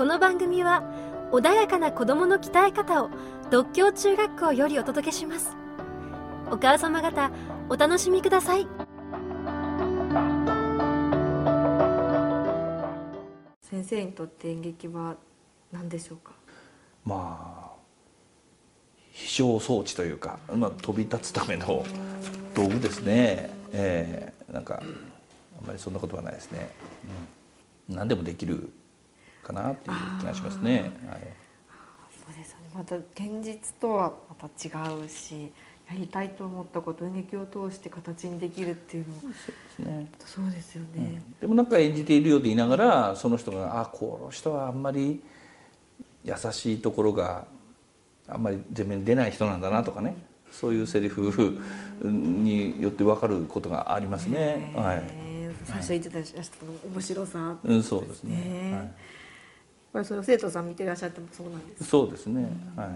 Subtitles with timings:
[0.00, 0.82] この番組は
[1.30, 3.10] 穏やかな子供の鍛え方を
[3.50, 5.54] 独協中学校よりお届けします。
[6.50, 7.30] お母様方
[7.68, 8.66] お楽しみください。
[13.60, 15.16] 先生にとって演劇は
[15.70, 16.32] 何でしょうか？
[17.04, 17.76] まあ
[19.12, 21.84] 飛翔装置というか、まあ、飛び立つための
[22.54, 24.82] 道具ですね、えー、なんか
[25.60, 26.70] あんまりそんなことはないですね、
[27.90, 28.72] うん、何でもできる
[29.42, 31.20] かなっていう気がしますね、はい、
[32.24, 32.70] そうですよね。
[32.74, 34.70] また現実とはまた違
[35.04, 35.52] うし
[35.88, 40.08] やりたいと思ったこと演劇を通して形にできるっていうのもそうですね。
[40.24, 45.20] そうですよね、うん、でもなんか演じているようで言いながらその人があこの人はあんまり
[46.24, 47.44] 優しいところが
[48.28, 50.14] あんまり前面に出ない人なんだなとかね。
[50.52, 51.60] そういうセリフ
[52.02, 54.72] によって分かることがありますね。
[54.74, 55.02] はい、
[55.64, 56.40] 最初言ってたらした
[56.92, 58.72] 面白さ、うん、そうですね。
[58.74, 58.90] はい、
[59.92, 62.48] これそれ生徒さん見てらっしゃってもそうなんですそうですね。
[62.76, 62.88] はい。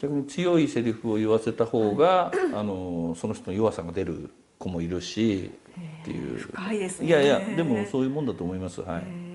[0.00, 5.50] 逆に強いセリフを言わせた方が、あのその人の弱さが出る子もいるし
[6.02, 6.38] っていう。
[6.38, 7.06] 深いですね。
[7.08, 8.80] いやいやでもそういうもんだと思います。
[8.82, 9.28] はい。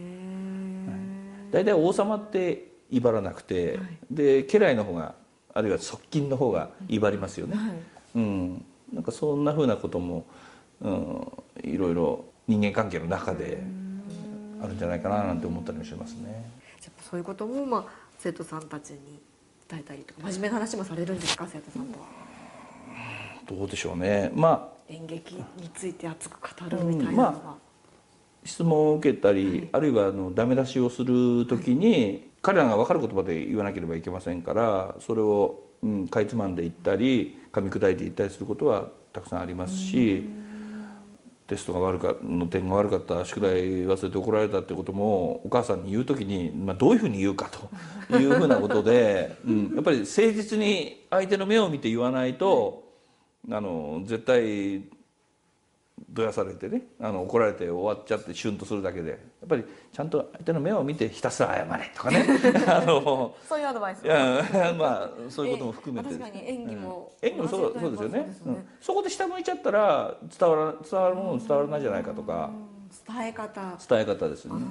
[1.54, 5.16] 大体王様って威張らなくて、はい、で家来の方が
[5.54, 7.72] あるいは側近の方が威張りますよね、はい、
[8.16, 10.26] うん、なんかそんなふうなことも、
[10.82, 11.28] うん、
[11.64, 13.64] いろいろ人間関係の中で
[14.64, 16.50] あるんじゃないかななんて思ったりもしますね。
[17.10, 17.86] そういうことも、まあ、
[18.18, 19.20] 生徒さんたちに
[19.70, 21.48] 伝えたりとか真面目な話もされるんですか？
[21.52, 22.06] 生徒さんとは。
[23.46, 24.32] どうでしょうね。
[24.34, 27.30] まあ演劇について熱く語るみたいなのは。
[27.30, 27.56] うんまあ
[28.46, 40.28] 質問を受けたり、はい、あるいはあのダメ出しをする時に、はい、彼らが分かる言葉で言わなければいけませんからそれを、うん、かいつまんでいったり噛み砕いていったりすることはたくさんありますし
[41.54, 47.50] テストが悪かの点が悪かった宿題忘れて怒られたってこともお母さんに言う時に、まあ、どういうふうに言うか
[48.10, 52.84] と いうふうなことで、うん、やっぱり誠実に相手の目を見て言わないと
[53.52, 54.84] あの絶対
[56.10, 62.26] どやされてねあの怒られて終わっちゃってシュンとするだけでやっぱりちゃんと相手の目を見てひたすら謝れとかね。
[62.68, 64.44] あのそういうアドバイスいや
[64.78, 68.38] まあそういうことも含めて、確かに演技も、うん、演技もそうそうですよね、ね。
[68.46, 72.50] うん、そこで下向いちゃったら伝わら伝わるもの伝わらないじゃないかとか。
[73.08, 73.78] 伝え方。
[73.90, 74.62] 伝え方ですね、はい。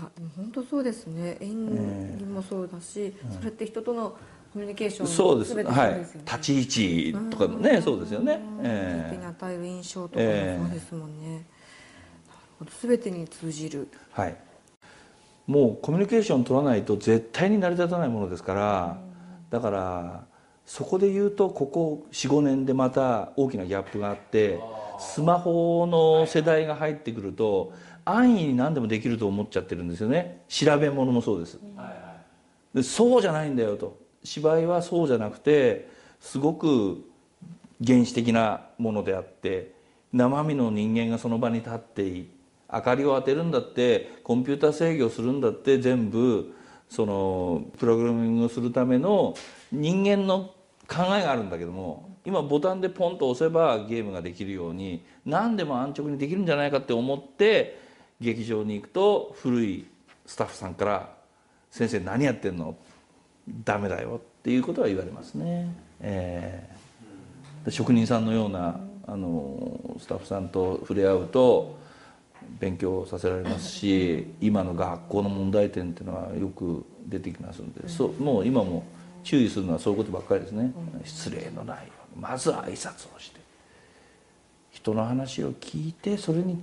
[0.00, 1.36] いやでも本当そうですね。
[1.40, 4.16] 演技もそうだし、えー、それって人との
[4.56, 5.54] コミュニケーションそうです。
[5.54, 11.44] はい、立ち位置とかもねそうですよね、えー、に与える印象とかもそうですもんね、
[12.62, 13.86] えー、全てに通じる。
[14.12, 14.36] はい。
[15.46, 18.98] もうコミュニケーション取らないと絶対に成り立たないものですから
[19.50, 20.24] だから
[20.64, 24.58] そこで言うとここ45年でまた大きなギャップがあって
[24.98, 27.74] スマホの世代が入ってくると
[28.06, 30.42] 安易に何でもできると思っちゃってるんですよね。
[30.48, 31.60] 調べ物もそうです、
[32.74, 35.88] でそうじゃないんだよと芝居はそうじゃなくて
[36.20, 37.04] すごく
[37.84, 39.72] 原始的なものであって
[40.12, 42.28] 生身の人間がその場に立ってい
[42.72, 46.54] 明かりを当てるんだってコンピューター制御するんだって全部
[46.88, 49.34] そのプログラミングをするための
[49.72, 50.52] 人間の
[50.88, 57.78] 考えがあるんだけども今ボタンでポンと押せばゲームができるように何でも安直にできるんじゃないかって思って
[58.20, 59.86] 劇場に行くと古い
[60.26, 61.16] スタッフさんから
[61.70, 62.76] 「先生何やってんの?」
[63.64, 71.78] ダメだよっていうことは言われますね、えー、職人さんのようなあのスタッフさんと触れ合うと
[72.58, 78.84] 勉強させられますし今の学校の問題点っていうのはよく出てきますのでそもう今も
[79.22, 80.72] 注意するのはそういうことばっかりですね。
[81.04, 83.40] 失礼のないまず挨拶をして
[84.70, 86.62] 人の話を聞いてそれに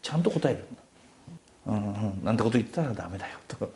[0.00, 0.64] ちゃんと答える
[1.74, 3.72] んだ、うん、なんてこと言ったらダメだよと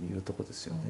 [0.00, 0.80] いうとこですよね。